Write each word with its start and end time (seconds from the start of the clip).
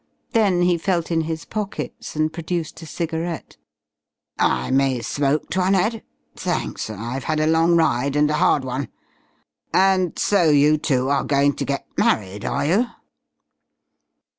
Then 0.31 0.63
he 0.63 0.79
felt 0.79 1.11
in 1.11 1.21
his 1.21 1.45
pockets 1.45 2.15
and 2.15 2.33
produced 2.33 2.81
a 2.81 2.87
cigarette. 2.87 3.57
"I 4.39 4.71
may 4.71 5.01
smoke, 5.01 5.51
'Toinette? 5.51 6.01
Thanks. 6.35 6.89
I've 6.89 7.25
had 7.25 7.39
a 7.39 7.45
long 7.45 7.75
ride, 7.75 8.15
and 8.15 8.27
a 8.31 8.41
hard 8.41 8.65
one.... 8.65 8.87
And 9.71 10.17
so 10.17 10.49
you 10.49 10.79
two 10.79 11.09
are 11.09 11.23
going 11.23 11.53
to 11.53 11.65
get 11.65 11.85
married, 11.99 12.45
are 12.45 12.65
you?" 12.65 12.87